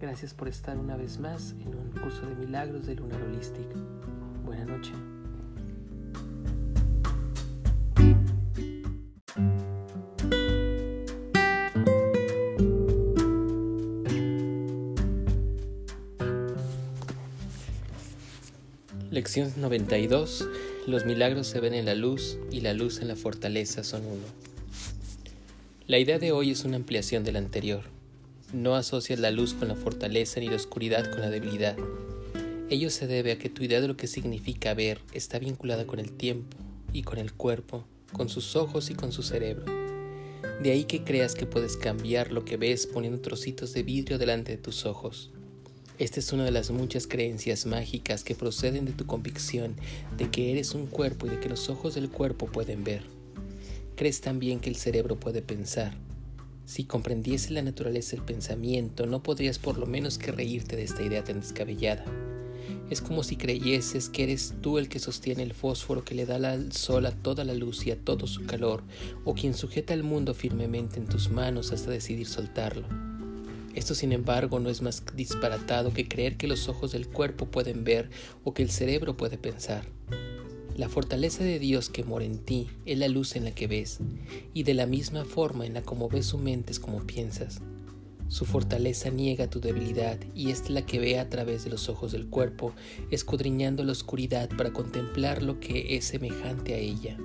Gracias 0.00 0.32
por 0.32 0.46
estar 0.46 0.78
una 0.78 0.96
vez 0.96 1.18
más 1.18 1.56
en 1.60 1.74
un 1.74 1.90
curso 1.90 2.24
de 2.24 2.36
milagros 2.36 2.86
de 2.86 2.94
Lunar 2.94 3.20
Holistic. 3.20 3.66
Buenas 4.44 4.68
noches. 4.68 5.19
Lección 19.10 19.52
92. 19.56 20.46
Los 20.86 21.04
milagros 21.04 21.48
se 21.48 21.58
ven 21.58 21.74
en 21.74 21.84
la 21.84 21.96
luz 21.96 22.38
y 22.52 22.60
la 22.60 22.74
luz 22.74 23.00
en 23.00 23.08
la 23.08 23.16
fortaleza 23.16 23.82
son 23.82 24.06
uno. 24.06 24.22
La 25.88 25.98
idea 25.98 26.20
de 26.20 26.30
hoy 26.30 26.52
es 26.52 26.64
una 26.64 26.76
ampliación 26.76 27.24
de 27.24 27.32
la 27.32 27.40
anterior. 27.40 27.82
No 28.52 28.76
asocias 28.76 29.18
la 29.18 29.32
luz 29.32 29.52
con 29.54 29.66
la 29.66 29.74
fortaleza 29.74 30.38
ni 30.38 30.46
la 30.46 30.54
oscuridad 30.54 31.10
con 31.10 31.22
la 31.22 31.28
debilidad. 31.28 31.76
Ello 32.68 32.88
se 32.88 33.08
debe 33.08 33.32
a 33.32 33.38
que 33.38 33.48
tu 33.48 33.64
idea 33.64 33.80
de 33.80 33.88
lo 33.88 33.96
que 33.96 34.06
significa 34.06 34.74
ver 34.74 35.00
está 35.12 35.40
vinculada 35.40 35.88
con 35.88 35.98
el 35.98 36.12
tiempo 36.12 36.56
y 36.92 37.02
con 37.02 37.18
el 37.18 37.32
cuerpo, 37.32 37.84
con 38.12 38.28
sus 38.28 38.54
ojos 38.54 38.90
y 38.90 38.94
con 38.94 39.10
su 39.10 39.24
cerebro. 39.24 39.64
De 40.62 40.70
ahí 40.70 40.84
que 40.84 41.02
creas 41.02 41.34
que 41.34 41.46
puedes 41.46 41.76
cambiar 41.76 42.30
lo 42.30 42.44
que 42.44 42.56
ves 42.56 42.86
poniendo 42.86 43.20
trocitos 43.20 43.72
de 43.72 43.82
vidrio 43.82 44.18
delante 44.18 44.52
de 44.52 44.58
tus 44.58 44.86
ojos. 44.86 45.32
Esta 46.00 46.18
es 46.18 46.32
una 46.32 46.46
de 46.46 46.50
las 46.50 46.70
muchas 46.70 47.06
creencias 47.06 47.66
mágicas 47.66 48.24
que 48.24 48.34
proceden 48.34 48.86
de 48.86 48.92
tu 48.92 49.04
convicción 49.04 49.76
de 50.16 50.30
que 50.30 50.50
eres 50.50 50.74
un 50.74 50.86
cuerpo 50.86 51.26
y 51.26 51.28
de 51.28 51.40
que 51.40 51.50
los 51.50 51.68
ojos 51.68 51.94
del 51.94 52.08
cuerpo 52.08 52.46
pueden 52.46 52.84
ver. 52.84 53.02
Crees 53.96 54.22
también 54.22 54.60
que 54.60 54.70
el 54.70 54.76
cerebro 54.76 55.20
puede 55.20 55.42
pensar. 55.42 55.92
Si 56.64 56.84
comprendiese 56.84 57.52
la 57.52 57.60
naturaleza 57.60 58.16
del 58.16 58.24
pensamiento, 58.24 59.04
no 59.04 59.22
podrías 59.22 59.58
por 59.58 59.76
lo 59.76 59.84
menos 59.84 60.16
que 60.16 60.32
reírte 60.32 60.74
de 60.74 60.84
esta 60.84 61.02
idea 61.02 61.22
tan 61.22 61.40
descabellada. 61.42 62.06
Es 62.88 63.02
como 63.02 63.22
si 63.22 63.36
creyeses 63.36 64.08
que 64.08 64.22
eres 64.22 64.54
tú 64.62 64.78
el 64.78 64.88
que 64.88 65.00
sostiene 65.00 65.42
el 65.42 65.52
fósforo 65.52 66.02
que 66.02 66.14
le 66.14 66.24
da 66.24 66.36
al 66.36 66.72
sol 66.72 67.04
a 67.04 67.12
toda 67.12 67.44
la 67.44 67.52
luz 67.52 67.86
y 67.86 67.90
a 67.90 68.02
todo 68.02 68.26
su 68.26 68.46
calor, 68.46 68.84
o 69.26 69.34
quien 69.34 69.52
sujeta 69.52 69.92
el 69.92 70.02
mundo 70.02 70.32
firmemente 70.32 70.98
en 70.98 71.04
tus 71.04 71.28
manos 71.28 71.72
hasta 71.72 71.90
decidir 71.90 72.26
soltarlo. 72.26 73.09
Esto, 73.74 73.94
sin 73.94 74.12
embargo, 74.12 74.58
no 74.58 74.68
es 74.68 74.82
más 74.82 75.04
disparatado 75.14 75.92
que 75.92 76.08
creer 76.08 76.36
que 76.36 76.48
los 76.48 76.68
ojos 76.68 76.92
del 76.92 77.08
cuerpo 77.08 77.46
pueden 77.46 77.84
ver 77.84 78.10
o 78.42 78.52
que 78.52 78.62
el 78.62 78.70
cerebro 78.70 79.16
puede 79.16 79.38
pensar. 79.38 79.84
La 80.76 80.88
fortaleza 80.88 81.44
de 81.44 81.58
Dios 81.58 81.88
que 81.88 82.04
mora 82.04 82.24
en 82.24 82.38
ti 82.38 82.68
es 82.86 82.98
la 82.98 83.08
luz 83.08 83.36
en 83.36 83.44
la 83.44 83.50
que 83.50 83.66
ves, 83.66 83.98
y 84.54 84.62
de 84.62 84.74
la 84.74 84.86
misma 84.86 85.24
forma 85.24 85.66
en 85.66 85.74
la 85.74 85.82
como 85.82 86.08
ves 86.08 86.26
su 86.26 86.38
mente 86.38 86.72
es 86.72 86.80
como 86.80 87.06
piensas. 87.06 87.60
Su 88.28 88.44
fortaleza 88.44 89.10
niega 89.10 89.50
tu 89.50 89.60
debilidad 89.60 90.18
y 90.34 90.50
es 90.50 90.70
la 90.70 90.86
que 90.86 91.00
ve 91.00 91.18
a 91.18 91.28
través 91.28 91.64
de 91.64 91.70
los 91.70 91.88
ojos 91.88 92.12
del 92.12 92.28
cuerpo, 92.28 92.72
escudriñando 93.10 93.82
la 93.84 93.92
oscuridad 93.92 94.48
para 94.56 94.72
contemplar 94.72 95.42
lo 95.42 95.58
que 95.58 95.96
es 95.96 96.04
semejante 96.04 96.74
a 96.74 96.78
ella. 96.78 97.18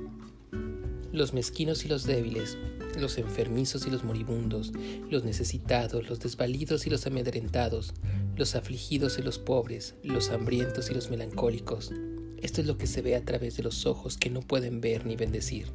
Los 1.11 1.33
mezquinos 1.33 1.85
y 1.85 1.89
los 1.89 2.05
débiles, 2.05 2.57
los 3.01 3.17
enfermizos 3.17 3.85
y 3.87 3.89
los 3.89 4.03
moribundos, 4.03 4.71
los 5.09 5.23
necesitados, 5.23 6.09
los 6.09 6.19
desvalidos 6.19 6.87
y 6.87 6.89
los 6.89 7.05
amedrentados, 7.07 7.93
los 8.35 8.55
afligidos 8.55 9.17
y 9.19 9.21
los 9.21 9.39
pobres, 9.39 9.95
los 10.03 10.29
hambrientos 10.29 10.89
y 10.89 10.93
los 10.93 11.09
melancólicos. 11.09 11.91
Esto 12.41 12.61
es 12.61 12.67
lo 12.67 12.77
que 12.77 12.87
se 12.87 13.01
ve 13.01 13.15
a 13.15 13.25
través 13.25 13.57
de 13.57 13.63
los 13.63 13.85
ojos 13.85 14.17
que 14.17 14.29
no 14.29 14.41
pueden 14.41 14.81
ver 14.81 15.05
ni 15.05 15.15
bendecir. 15.15 15.67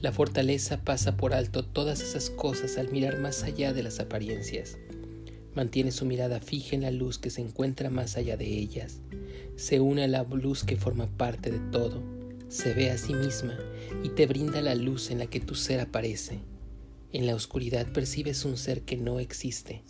La 0.00 0.12
fortaleza 0.12 0.82
pasa 0.82 1.16
por 1.16 1.32
alto 1.32 1.64
todas 1.64 2.00
esas 2.00 2.28
cosas 2.30 2.76
al 2.76 2.90
mirar 2.90 3.18
más 3.18 3.44
allá 3.44 3.72
de 3.72 3.82
las 3.82 4.00
apariencias. 4.00 4.76
Mantiene 5.54 5.92
su 5.92 6.06
mirada 6.06 6.40
fija 6.40 6.74
en 6.74 6.82
la 6.82 6.90
luz 6.90 7.18
que 7.18 7.30
se 7.30 7.40
encuentra 7.40 7.90
más 7.90 8.16
allá 8.16 8.36
de 8.36 8.46
ellas. 8.46 9.00
Se 9.56 9.80
une 9.80 10.04
a 10.04 10.08
la 10.08 10.24
luz 10.24 10.64
que 10.64 10.76
forma 10.76 11.06
parte 11.06 11.50
de 11.50 11.58
todo. 11.70 12.21
Se 12.52 12.74
ve 12.74 12.90
a 12.90 12.98
sí 12.98 13.14
misma 13.14 13.58
y 14.04 14.10
te 14.10 14.26
brinda 14.26 14.60
la 14.60 14.74
luz 14.74 15.10
en 15.10 15.20
la 15.20 15.26
que 15.26 15.40
tu 15.40 15.54
ser 15.54 15.80
aparece. 15.80 16.40
En 17.10 17.26
la 17.26 17.34
oscuridad 17.34 17.90
percibes 17.92 18.44
un 18.44 18.58
ser 18.58 18.82
que 18.82 18.98
no 18.98 19.20
existe, 19.20 19.82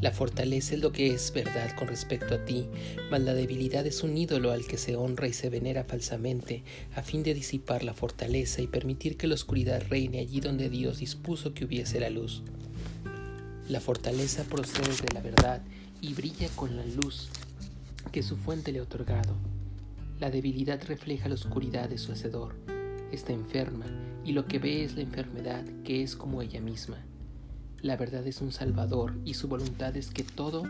la 0.00 0.12
fortaleza 0.12 0.74
es 0.74 0.80
lo 0.80 0.92
que 0.92 1.12
es 1.12 1.32
verdad 1.32 1.74
con 1.76 1.88
respecto 1.88 2.34
a 2.34 2.44
ti, 2.44 2.68
mas 3.10 3.20
la 3.20 3.34
debilidad 3.34 3.84
es 3.84 4.04
un 4.04 4.16
ídolo 4.16 4.52
al 4.52 4.64
que 4.64 4.78
se 4.78 4.94
honra 4.94 5.26
y 5.26 5.32
se 5.32 5.48
venera 5.48 5.82
falsamente, 5.82 6.62
a 6.94 7.02
fin 7.02 7.24
de 7.24 7.34
disipar 7.34 7.82
la 7.82 7.94
fortaleza 7.94 8.62
y 8.62 8.68
permitir 8.68 9.16
que 9.16 9.26
la 9.26 9.34
oscuridad 9.34 9.82
reine 9.88 10.20
allí 10.20 10.40
donde 10.40 10.70
Dios 10.70 10.98
dispuso 10.98 11.52
que 11.52 11.64
hubiese 11.64 11.98
la 11.98 12.10
luz. 12.10 12.42
La 13.68 13.80
fortaleza 13.80 14.44
procede 14.44 14.94
de 15.02 15.14
la 15.14 15.20
verdad 15.20 15.62
y 16.00 16.14
brilla 16.14 16.48
con 16.54 16.76
la 16.76 16.84
luz 16.84 17.28
que 18.12 18.22
su 18.22 18.36
fuente 18.36 18.70
le 18.70 18.78
ha 18.78 18.82
otorgado. 18.82 19.57
La 20.18 20.30
debilidad 20.30 20.82
refleja 20.84 21.28
la 21.28 21.36
oscuridad 21.36 21.88
de 21.88 21.96
su 21.96 22.10
hacedor. 22.10 22.56
Está 23.12 23.32
enferma 23.32 23.86
y 24.24 24.32
lo 24.32 24.46
que 24.46 24.58
ve 24.58 24.82
es 24.82 24.96
la 24.96 25.02
enfermedad, 25.02 25.64
que 25.84 26.02
es 26.02 26.16
como 26.16 26.42
ella 26.42 26.60
misma. 26.60 26.98
La 27.82 27.96
verdad 27.96 28.26
es 28.26 28.40
un 28.40 28.50
salvador 28.50 29.14
y 29.24 29.34
su 29.34 29.46
voluntad 29.46 29.96
es 29.96 30.10
que 30.10 30.24
todo, 30.24 30.64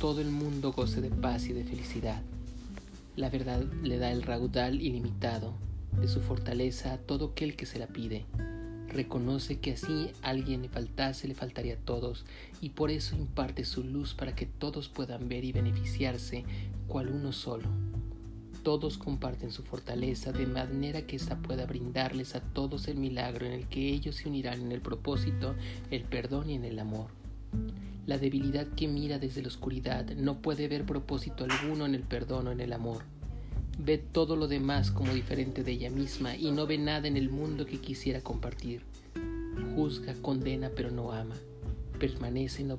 todo 0.00 0.22
el 0.22 0.30
mundo 0.30 0.72
goce 0.72 1.02
de 1.02 1.10
paz 1.10 1.46
y 1.48 1.52
de 1.52 1.64
felicidad. 1.64 2.22
La 3.16 3.28
verdad 3.28 3.62
le 3.82 3.98
da 3.98 4.10
el 4.10 4.22
raudal 4.22 4.80
ilimitado 4.80 5.52
de 6.00 6.08
su 6.08 6.22
fortaleza 6.22 6.94
a 6.94 6.98
todo 6.98 7.32
aquel 7.32 7.54
que 7.54 7.66
se 7.66 7.78
la 7.78 7.86
pide. 7.86 8.24
Reconoce 8.94 9.58
que 9.58 9.72
así 9.72 10.12
alguien 10.22 10.62
le 10.62 10.68
faltase, 10.68 11.26
le 11.26 11.34
faltaría 11.34 11.74
a 11.74 11.78
todos, 11.78 12.24
y 12.60 12.70
por 12.70 12.92
eso 12.92 13.16
imparte 13.16 13.64
su 13.64 13.82
luz 13.82 14.14
para 14.14 14.36
que 14.36 14.46
todos 14.46 14.88
puedan 14.88 15.28
ver 15.28 15.42
y 15.42 15.50
beneficiarse 15.50 16.44
cual 16.86 17.08
uno 17.08 17.32
solo. 17.32 17.68
Todos 18.62 18.96
comparten 18.96 19.50
su 19.50 19.64
fortaleza 19.64 20.30
de 20.30 20.46
manera 20.46 21.02
que 21.02 21.16
ésta 21.16 21.36
pueda 21.38 21.66
brindarles 21.66 22.36
a 22.36 22.40
todos 22.40 22.86
el 22.86 22.96
milagro 22.96 23.46
en 23.46 23.52
el 23.52 23.66
que 23.66 23.88
ellos 23.88 24.14
se 24.14 24.28
unirán 24.28 24.60
en 24.62 24.70
el 24.70 24.80
propósito, 24.80 25.56
el 25.90 26.04
perdón 26.04 26.50
y 26.50 26.54
en 26.54 26.64
el 26.64 26.78
amor. 26.78 27.08
La 28.06 28.16
debilidad 28.16 28.68
que 28.68 28.86
mira 28.86 29.18
desde 29.18 29.42
la 29.42 29.48
oscuridad 29.48 30.08
no 30.14 30.40
puede 30.40 30.68
ver 30.68 30.86
propósito 30.86 31.44
alguno 31.44 31.84
en 31.84 31.96
el 31.96 32.04
perdón 32.04 32.46
o 32.46 32.52
en 32.52 32.60
el 32.60 32.72
amor. 32.72 33.02
Ve 33.78 33.98
todo 33.98 34.36
lo 34.36 34.48
demás 34.48 34.90
como 34.90 35.12
diferente 35.12 35.64
de 35.64 35.72
ella 35.72 35.90
misma 35.90 36.36
y 36.36 36.52
no 36.52 36.66
ve 36.66 36.78
nada 36.78 37.08
en 37.08 37.16
el 37.16 37.30
mundo 37.30 37.66
que 37.66 37.80
quisiera 37.80 38.20
compartir. 38.20 38.82
Juzga, 39.74 40.14
condena, 40.22 40.70
pero 40.74 40.90
no 40.90 41.12
ama 41.12 41.36
permanece 41.98 42.62
en 42.62 42.68
la, 42.68 42.76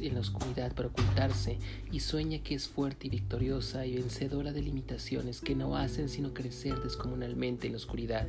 en 0.00 0.16
oscuridad 0.16 0.72
para 0.74 0.88
ocultarse 0.88 1.58
y 1.90 2.00
sueña 2.00 2.42
que 2.42 2.54
es 2.54 2.68
fuerte 2.68 3.06
y 3.06 3.10
victoriosa 3.10 3.86
y 3.86 3.94
vencedora 3.94 4.52
de 4.52 4.62
limitaciones 4.62 5.40
que 5.40 5.54
no 5.54 5.76
hacen 5.76 6.08
sino 6.08 6.34
crecer 6.34 6.80
descomunalmente 6.80 7.66
en 7.66 7.72
la 7.72 7.78
oscuridad. 7.78 8.28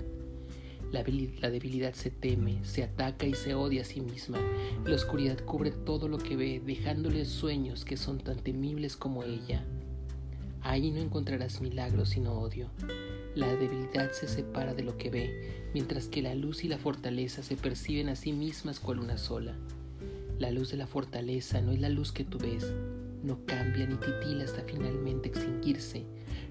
La, 0.92 1.04
la, 1.40 1.50
debilidad 1.50 1.94
se 1.94 2.10
teme, 2.10 2.60
se 2.64 2.84
ataca 2.84 3.26
y 3.26 3.34
se 3.34 3.56
odia 3.56 3.84
a 3.84 3.86
sí 3.86 4.02
misma. 4.02 4.40
La 4.84 4.96
oscuridad 4.96 5.40
cubre 5.46 5.72
todo 5.72 6.10
lo 6.10 6.18
que 6.18 6.36
ve, 6.36 6.62
dejándole 6.66 7.24
sueños 7.26 7.86
que 7.86 7.96
son 7.96 8.18
tan 8.18 8.38
temibles 8.38 8.98
como 8.98 9.24
ella. 9.24 9.66
Ahí 10.64 10.92
no 10.92 11.00
encontrarás 11.00 11.62
milagros 11.62 12.10
sino 12.10 12.34
odio. 12.34 12.70
La 13.36 13.48
debilidad 13.56 14.12
se 14.12 14.28
separa 14.28 14.74
de 14.74 14.84
lo 14.84 14.98
que 14.98 15.10
ve, 15.10 15.70
mientras 15.74 16.08
que 16.08 16.22
la 16.22 16.36
luz 16.36 16.64
y 16.64 16.68
la 16.68 16.78
fortaleza 16.78 17.44
se 17.44 17.56
perciben 17.56 18.10
a 18.10 18.16
sí 18.16 18.34
mismas 18.34 18.80
cual 18.80 19.00
una 19.00 19.18
sola. 19.18 19.56
La 20.38 20.52
luz 20.52 20.72
de 20.72 20.78
la 20.78 20.88
fortaleza 20.88 21.62
no 21.62 21.72
es 21.72 21.80
la 21.80 21.90
luz 21.90 22.12
que 22.12 22.24
tú 22.24 22.38
ves, 22.38 22.74
no 23.24 23.46
cambia 23.46 23.86
ni 23.88 23.96
titila 23.96 24.44
hasta 24.44 24.64
finalmente 24.64 25.30
extinguirse, 25.30 26.06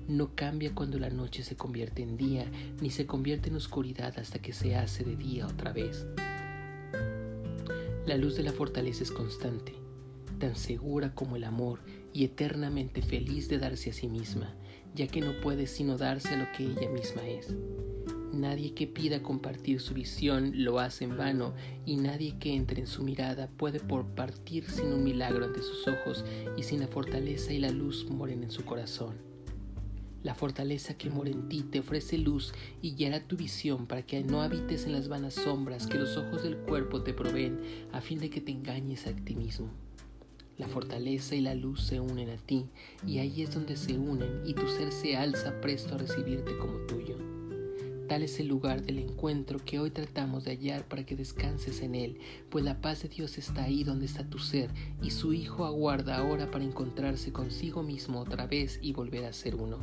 no 0.08 0.34
cambia 0.34 0.74
cuando 0.74 0.98
la 0.98 1.10
noche 1.10 1.42
se 1.42 1.56
convierte 1.56 2.02
en 2.02 2.16
día, 2.16 2.50
ni 2.80 2.90
se 2.90 3.06
convierte 3.06 3.48
en 3.48 3.56
oscuridad 3.56 4.18
hasta 4.18 4.40
que 4.40 4.52
se 4.52 4.74
hace 4.74 5.04
de 5.04 5.16
día 5.16 5.46
otra 5.46 5.72
vez. 5.72 6.06
La 8.06 8.16
luz 8.16 8.36
de 8.36 8.42
la 8.42 8.52
fortaleza 8.52 9.02
es 9.02 9.12
constante, 9.12 9.74
tan 10.38 10.56
segura 10.56 11.14
como 11.14 11.36
el 11.36 11.44
amor 11.44 11.80
y 12.12 12.24
eternamente 12.24 13.02
feliz 13.02 13.48
de 13.48 13.58
darse 13.58 13.90
a 13.90 13.92
sí 13.92 14.08
misma, 14.08 14.54
ya 14.94 15.06
que 15.06 15.20
no 15.20 15.40
puede 15.40 15.66
sino 15.66 15.96
darse 15.96 16.34
a 16.34 16.38
lo 16.38 16.46
que 16.56 16.64
ella 16.64 16.90
misma 16.90 17.26
es. 17.26 17.54
Nadie 18.32 18.74
que 18.74 18.86
pida 18.86 19.22
compartir 19.22 19.80
su 19.80 19.92
visión 19.92 20.52
lo 20.64 20.78
hace 20.78 21.04
en 21.04 21.16
vano 21.16 21.52
y 21.84 21.96
nadie 21.96 22.38
que 22.38 22.54
entre 22.54 22.80
en 22.80 22.86
su 22.86 23.02
mirada 23.02 23.48
puede 23.56 23.80
por 23.80 24.06
partir 24.06 24.70
sin 24.70 24.92
un 24.92 25.02
milagro 25.02 25.44
ante 25.44 25.62
sus 25.62 25.88
ojos 25.88 26.24
y 26.56 26.62
sin 26.62 26.80
la 26.80 26.86
fortaleza 26.86 27.52
y 27.52 27.58
la 27.58 27.70
luz 27.70 28.06
moren 28.08 28.44
en 28.44 28.50
su 28.50 28.64
corazón. 28.64 29.16
La 30.22 30.34
fortaleza 30.34 30.94
que 30.94 31.10
mora 31.10 31.30
en 31.30 31.48
ti 31.48 31.62
te 31.62 31.80
ofrece 31.80 32.18
luz 32.18 32.52
y 32.82 32.94
guiará 32.94 33.26
tu 33.26 33.36
visión 33.36 33.86
para 33.86 34.02
que 34.02 34.22
no 34.22 34.42
habites 34.42 34.84
en 34.84 34.92
las 34.92 35.08
vanas 35.08 35.34
sombras 35.34 35.86
que 35.86 35.98
los 35.98 36.16
ojos 36.16 36.42
del 36.42 36.58
cuerpo 36.58 37.02
te 37.02 37.14
proveen 37.14 37.58
a 37.92 38.00
fin 38.00 38.20
de 38.20 38.30
que 38.30 38.40
te 38.40 38.52
engañes 38.52 39.06
a 39.06 39.12
ti 39.12 39.34
mismo. 39.34 39.70
La 40.60 40.68
fortaleza 40.68 41.34
y 41.34 41.40
la 41.40 41.54
luz 41.54 41.82
se 41.84 42.00
unen 42.00 42.28
a 42.28 42.36
ti 42.36 42.66
y 43.06 43.16
ahí 43.16 43.40
es 43.40 43.54
donde 43.54 43.76
se 43.76 43.96
unen 43.96 44.42
y 44.44 44.52
tu 44.52 44.68
ser 44.68 44.92
se 44.92 45.16
alza 45.16 45.58
presto 45.62 45.94
a 45.94 45.98
recibirte 45.98 46.54
como 46.58 46.74
tuyo. 46.80 47.16
Tal 48.06 48.22
es 48.22 48.38
el 48.40 48.48
lugar 48.48 48.82
del 48.82 48.98
encuentro 48.98 49.58
que 49.64 49.78
hoy 49.78 49.90
tratamos 49.90 50.44
de 50.44 50.50
hallar 50.50 50.86
para 50.86 51.06
que 51.06 51.16
descanses 51.16 51.80
en 51.80 51.94
él, 51.94 52.18
pues 52.50 52.62
la 52.62 52.82
paz 52.82 53.02
de 53.02 53.08
Dios 53.08 53.38
está 53.38 53.64
ahí 53.64 53.84
donde 53.84 54.04
está 54.04 54.28
tu 54.28 54.38
ser, 54.38 54.68
y 55.00 55.12
su 55.12 55.32
Hijo 55.32 55.64
aguarda 55.64 56.18
ahora 56.18 56.50
para 56.50 56.64
encontrarse 56.64 57.32
consigo 57.32 57.82
mismo 57.82 58.20
otra 58.20 58.46
vez 58.46 58.78
y 58.82 58.92
volver 58.92 59.24
a 59.24 59.32
ser 59.32 59.54
uno. 59.54 59.78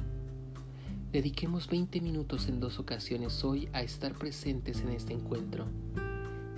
Dediquemos 1.12 1.68
20 1.68 2.02
minutos 2.02 2.50
en 2.50 2.60
dos 2.60 2.78
ocasiones 2.78 3.44
hoy 3.44 3.68
a 3.74 3.82
estar 3.82 4.14
presentes 4.14 4.82
en 4.82 4.90
este 4.90 5.14
encuentro. 5.14 5.66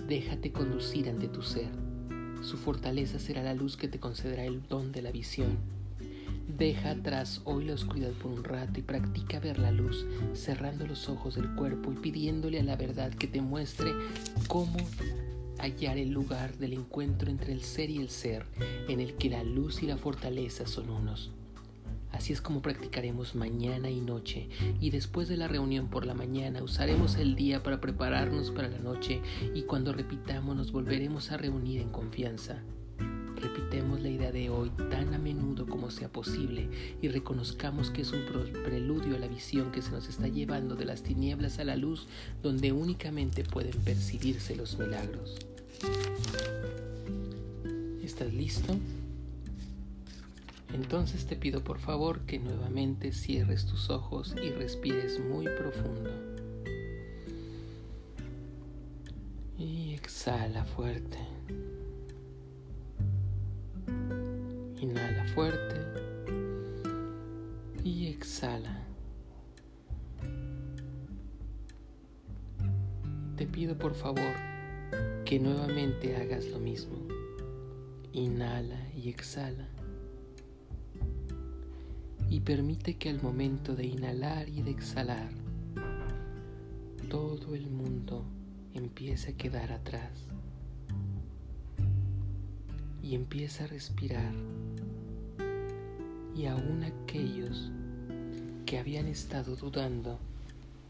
Déjate 0.10 0.52
conducir 0.52 1.08
ante 1.08 1.30
tu 1.30 1.42
ser. 1.42 1.89
Su 2.42 2.58
fortaleza 2.58 3.20
será 3.20 3.44
la 3.44 3.54
luz 3.54 3.78
que 3.78 3.88
te 3.88 4.00
concederá 4.00 4.46
el 4.46 4.68
don 4.68 4.92
de 4.92 5.02
la 5.02 5.12
visión 5.12 5.58
Deja 6.58 6.92
atrás 6.92 7.42
hoy 7.46 7.64
la 7.66 7.76
oscuridad 7.76 8.12
por 8.14 8.32
un 8.32 8.44
rato 8.44 8.80
y 8.80 8.84
practica 8.84 9.40
ver 9.40 9.60
la 9.60 9.72
luz, 9.72 10.06
cerrando 10.34 10.88
los 10.88 11.08
ojos 11.08 11.36
del 11.36 11.54
cuerpo 11.56 11.92
y 11.92 11.96
pidiéndole 11.96 12.60
a 12.60 12.64
la 12.64 12.76
verdad 12.76 13.14
que 13.14 13.28
te 13.28 13.40
muestre 13.40 13.92
cómo 14.48 14.78
hallar 15.60 15.98
el 15.98 16.10
lugar 16.10 16.58
del 16.58 16.74
encuentro 16.74 17.30
entre 17.30 17.54
el 17.54 17.62
ser 17.62 17.92
y 17.92 18.00
el 18.00 18.10
ser, 18.10 18.46
en 18.88 19.00
el 19.00 19.14
que 19.14 19.30
la 19.30 19.44
luz 19.44 19.84
y 19.84 19.86
la 19.86 19.98
fortaleza 19.98 20.66
son 20.66 20.90
unos. 20.90 21.32
Así 22.12 22.34
es 22.34 22.42
como 22.42 22.62
practicaremos 22.62 23.36
mañana 23.36 23.90
y 23.90 24.02
noche, 24.02 24.50
y 24.80 24.90
después 24.90 25.28
de 25.28 25.38
la 25.38 25.48
reunión 25.48 25.90
por 25.90 26.06
la 26.06 26.14
mañana 26.14 26.64
usaremos 26.64 27.16
el 27.16 27.36
día 27.36 27.64
para 27.64 27.80
prepararnos 27.80 28.52
para 28.52 28.68
la 28.68 28.80
noche, 28.80 29.22
y 29.54 29.64
cuando 29.64 29.94
repitamos 29.94 30.56
nos 30.56 30.72
volveremos 30.72 31.32
a 31.32 31.38
reunir 31.38 31.82
en 31.82 31.90
confianza 31.90 32.62
Repitemos 33.40 34.02
la 34.02 34.10
idea 34.10 34.32
de 34.32 34.50
hoy 34.50 34.70
tan 34.90 35.14
a 35.14 35.18
menudo 35.18 35.66
como 35.66 35.92
sea 35.92 36.10
posible 36.10 36.70
y 37.02 37.08
reconozcamos 37.08 37.90
que 37.90 38.02
es 38.02 38.12
un 38.12 38.24
preludio 38.66 39.16
a 39.16 39.20
la 39.20 39.28
visión 39.28 39.72
que 39.72 39.82
se 39.82 39.92
nos 39.92 40.10
está 40.10 40.28
llevando 40.28 40.76
de 40.76 40.86
las 40.86 41.04
tinieblas 41.04 41.60
a 41.60 41.64
la 41.64 41.78
luz 41.78 42.08
donde 42.44 42.74
únicamente 42.74 43.44
pueden 43.44 43.78
percibirse 43.80 44.56
los 44.56 44.78
milagros. 44.78 45.38
¿Estás 48.04 48.34
listo? 48.34 48.76
Entonces 50.74 51.26
te 51.26 51.36
pido 51.36 51.64
por 51.64 51.80
favor 51.80 52.22
que 52.22 52.40
nuevamente 52.40 53.12
cierres 53.12 53.66
tus 53.66 53.90
ojos 53.90 54.36
y 54.42 54.52
respires 54.52 55.20
muy 55.20 55.46
profundo. 55.46 56.12
Y 59.58 59.94
exhala 59.94 60.64
fuerte. 60.66 61.18
Inhala 64.80 65.26
fuerte 65.34 65.76
y 67.84 68.08
exhala. 68.08 68.86
Te 73.36 73.48
pido 73.48 73.78
por 73.78 73.96
favor 73.96 74.34
que 75.26 75.40
nuevamente 75.40 76.16
hagas 76.16 76.46
lo 76.46 76.60
mismo. 76.60 76.98
Inhala 78.14 78.90
y 78.96 79.10
exhala 79.10 79.68
y 82.30 82.42
permite 82.42 82.96
que 82.96 83.10
al 83.10 83.22
momento 83.22 83.76
de 83.76 83.86
inhalar 83.86 84.50
y 84.50 84.62
de 84.62 84.72
exhalar, 84.72 85.30
todo 87.10 87.56
el 87.56 87.70
mundo 87.70 88.24
empiece 88.74 89.32
a 89.32 89.38
quedar 89.38 89.72
atrás 89.72 90.12
y 93.02 93.16
empieza 93.16 93.64
a 93.64 93.68
respirar 93.68 94.32
y 96.36 96.46
aún 96.46 96.84
aquellos 96.84 97.72
que 98.66 98.78
habían 98.78 99.08
estado 99.08 99.56
dudando 99.56 100.20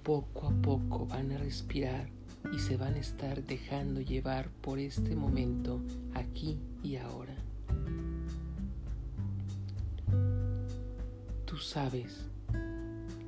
poco 0.04 0.48
a 0.48 0.52
poco 0.52 1.06
van 1.06 1.32
a 1.32 1.38
respirar 1.38 2.10
y 2.54 2.60
se 2.60 2.78
van 2.78 2.96
a 2.96 3.00
estar 3.00 3.44
dejando 3.44 4.02
llevar 4.02 4.50
por 4.62 4.80
este 4.80 5.16
momento 5.16 5.80
aquí 6.14 6.58
y 6.84 6.98
ahora. 6.98 7.49
Sabes 11.60 12.26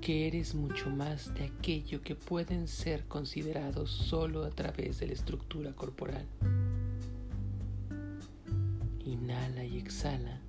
que 0.02 0.28
eres 0.28 0.56
mucho 0.56 0.90
más 0.90 1.34
de 1.36 1.46
aquello 1.46 2.02
que 2.02 2.16
pueden 2.16 2.68
ser 2.68 3.06
considerados 3.08 3.92
solo 3.92 4.44
a 4.46 4.50
través 4.50 5.00
de 5.00 5.08
la 5.08 5.14
estructura 5.14 5.74
corporal. 5.74 6.26
Inhala 9.06 9.64
y 9.64 9.78
exhala 9.78 10.40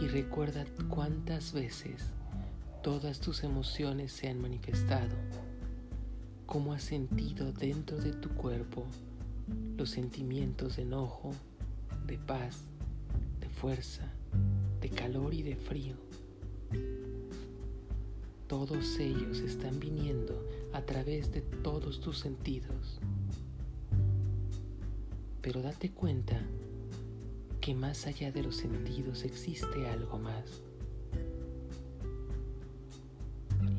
y 0.00 0.06
recuerda 0.08 0.64
cuántas 0.88 1.52
veces 1.52 2.02
todas 2.82 3.20
tus 3.20 3.44
emociones 3.44 4.12
se 4.12 4.28
han 4.28 4.40
manifestado, 4.40 5.14
cómo 6.46 6.72
has 6.72 6.82
sentido 6.82 7.52
dentro 7.52 7.98
de 7.98 8.12
tu 8.12 8.30
cuerpo 8.30 8.86
los 9.76 9.90
sentimientos 9.90 10.76
de 10.76 10.82
enojo, 10.82 11.32
de 12.06 12.16
paz, 12.16 12.60
de 13.40 13.48
fuerza, 13.48 14.10
de 14.80 14.88
calor 14.88 15.34
y 15.34 15.42
de 15.42 15.56
frío 15.56 16.11
todos 18.52 18.98
ellos 18.98 19.40
están 19.40 19.80
viniendo 19.80 20.46
a 20.74 20.82
través 20.82 21.32
de 21.32 21.40
todos 21.40 22.02
tus 22.02 22.18
sentidos. 22.18 23.00
Pero 25.40 25.62
date 25.62 25.90
cuenta 25.90 26.38
que 27.62 27.74
más 27.74 28.06
allá 28.06 28.30
de 28.30 28.42
los 28.42 28.56
sentidos 28.56 29.24
existe 29.24 29.88
algo 29.88 30.18
más. 30.18 30.60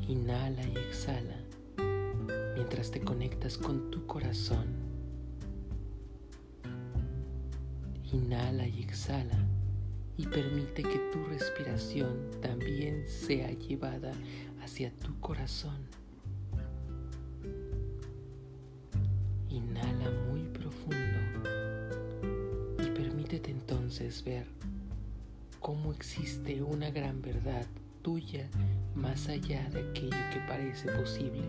Inhala 0.08 0.66
y 0.66 0.76
exhala 0.76 1.38
mientras 2.56 2.90
te 2.90 3.00
conectas 3.00 3.56
con 3.56 3.92
tu 3.92 4.04
corazón. 4.08 4.66
Inhala 8.12 8.66
y 8.66 8.82
exhala 8.82 9.38
y 10.16 10.26
permite 10.26 10.82
que 10.82 10.98
tu 11.12 11.24
respiración 11.24 12.30
también 12.40 13.06
sea 13.08 13.50
llevada 13.52 14.12
hacia 14.64 14.90
tu 14.96 15.20
corazón. 15.20 15.76
Inhala 19.50 20.10
muy 20.28 20.40
profundo 20.44 21.20
y 22.82 22.90
permítete 22.90 23.50
entonces 23.50 24.24
ver 24.24 24.46
cómo 25.60 25.92
existe 25.92 26.62
una 26.62 26.90
gran 26.90 27.20
verdad 27.20 27.66
tuya 28.02 28.48
más 28.94 29.28
allá 29.28 29.68
de 29.68 29.90
aquello 29.90 30.16
que 30.32 30.40
parece 30.48 30.90
posible. 30.92 31.42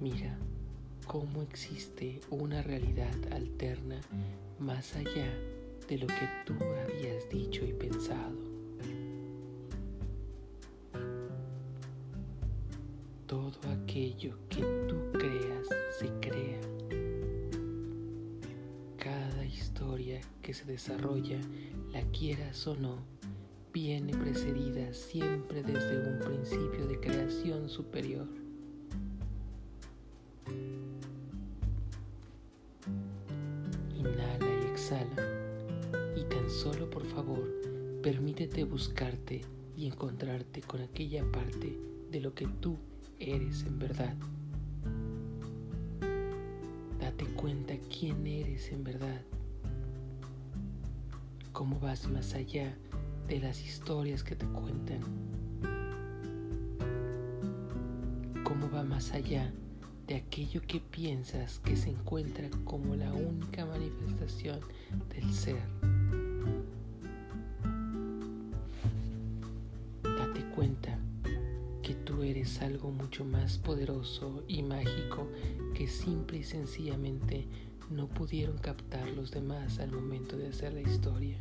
Mira 0.00 0.38
cómo 1.06 1.42
existe 1.42 2.20
una 2.30 2.62
realidad 2.62 3.14
alterna 3.32 4.00
más 4.60 4.94
allá 4.94 5.32
de 5.88 5.98
lo 5.98 6.06
que 6.06 6.28
tú 6.46 6.54
habías 6.54 7.28
dicho 7.28 7.64
y 7.64 7.72
pensado. 7.72 8.53
Todo 13.44 13.72
aquello 13.72 14.38
que 14.48 14.62
tú 14.88 14.96
creas 15.12 15.68
se 15.98 16.08
crea. 16.18 16.60
Cada 18.96 19.44
historia 19.44 20.22
que 20.40 20.54
se 20.54 20.64
desarrolla, 20.64 21.38
la 21.92 22.00
quieras 22.04 22.66
o 22.66 22.74
no, 22.74 23.04
viene 23.70 24.16
precedida 24.16 24.94
siempre 24.94 25.62
desde 25.62 26.10
un 26.10 26.20
principio 26.20 26.86
de 26.86 26.98
creación 26.98 27.68
superior. 27.68 28.26
Inhala 33.94 34.62
y 34.62 34.70
exhala 34.70 35.34
solo 36.48 36.88
por 36.88 37.04
favor 37.04 37.50
permítete 38.02 38.64
buscarte 38.64 39.42
y 39.76 39.86
encontrarte 39.86 40.60
con 40.60 40.80
aquella 40.80 41.24
parte 41.30 41.78
de 42.10 42.20
lo 42.20 42.34
que 42.34 42.46
tú 42.46 42.78
eres 43.18 43.62
en 43.64 43.78
verdad. 43.78 44.14
Date 47.00 47.24
cuenta 47.36 47.74
quién 47.90 48.26
eres 48.26 48.70
en 48.72 48.84
verdad. 48.84 49.20
Cómo 51.52 51.78
vas 51.78 52.08
más 52.08 52.34
allá 52.34 52.76
de 53.28 53.40
las 53.40 53.64
historias 53.64 54.22
que 54.22 54.36
te 54.36 54.46
cuentan. 54.46 55.00
Cómo 58.42 58.70
va 58.70 58.82
más 58.82 59.12
allá 59.12 59.52
de 60.06 60.16
aquello 60.16 60.60
que 60.66 60.80
piensas 60.80 61.60
que 61.60 61.76
se 61.76 61.90
encuentra 61.90 62.50
como 62.64 62.94
la 62.94 63.12
única 63.12 63.64
manifestación 63.64 64.60
del 65.08 65.32
ser. 65.32 65.93
Mucho 72.90 73.24
más 73.24 73.58
poderoso 73.58 74.42
y 74.48 74.62
mágico 74.62 75.28
que 75.74 75.86
simple 75.86 76.38
y 76.38 76.44
sencillamente 76.44 77.46
no 77.90 78.08
pudieron 78.08 78.58
captar 78.58 79.08
los 79.10 79.30
demás 79.30 79.78
al 79.78 79.92
momento 79.92 80.36
de 80.36 80.48
hacer 80.48 80.72
la 80.72 80.80
historia. 80.80 81.38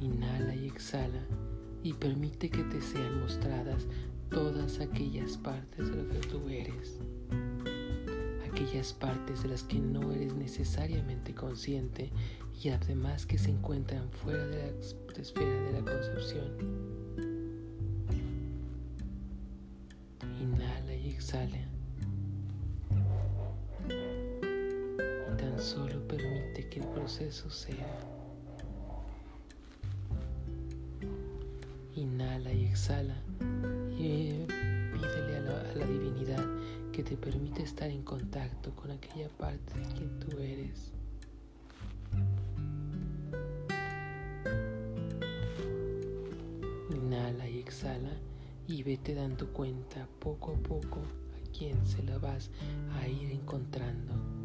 Inhala 0.00 0.54
y 0.54 0.66
exhala 0.66 1.22
y 1.82 1.92
permite 1.92 2.48
que 2.48 2.62
te 2.64 2.80
sean 2.80 3.20
mostradas 3.20 3.86
todas 4.30 4.80
aquellas 4.80 5.36
partes 5.36 5.90
de 5.90 6.02
lo 6.02 6.08
que 6.08 6.18
tú 6.26 6.48
eres, 6.48 6.98
aquellas 8.50 8.92
partes 8.92 9.42
de 9.42 9.50
las 9.50 9.62
que 9.62 9.78
no 9.78 10.12
eres 10.12 10.34
necesariamente 10.34 11.34
consciente 11.34 12.10
y 12.60 12.68
además 12.68 13.26
que 13.26 13.38
se 13.38 13.50
encuentran 13.50 14.10
fuera 14.10 14.46
de 14.46 14.72
la 14.72 15.20
esfera 15.20 15.62
de 15.62 15.72
la 15.72 15.80
concepción. 15.80 16.50
Inhala 20.40 20.94
y 20.94 21.10
exhala. 21.10 21.58
Y 23.88 25.36
tan 25.36 25.60
solo 25.60 26.06
permite 26.06 26.68
que 26.68 26.80
el 26.80 26.86
proceso 26.88 27.50
sea. 27.50 27.98
Inhala 31.94 32.52
y 32.52 32.64
exhala. 32.66 33.16
Y 33.98 34.46
pídele 34.92 35.36
a 35.36 35.40
la, 35.40 35.60
a 35.70 35.74
la 35.74 35.86
divinidad 35.86 36.44
que 36.92 37.02
te 37.02 37.16
permite 37.16 37.62
estar 37.62 37.90
en 37.90 38.02
contacto 38.02 38.74
con 38.76 38.90
aquella 38.90 39.28
parte 39.30 39.78
de 39.78 39.86
quien 39.94 40.18
tú 40.20 40.38
eres. 40.38 40.92
Exhala 47.62 48.12
y 48.66 48.82
vete 48.82 49.14
dando 49.14 49.52
cuenta 49.52 50.06
poco 50.18 50.52
a 50.52 50.56
poco 50.56 51.00
quién 51.56 51.84
se 51.86 52.02
la 52.02 52.18
vas 52.18 52.50
a 53.00 53.08
ir 53.08 53.30
encontrando. 53.30 54.41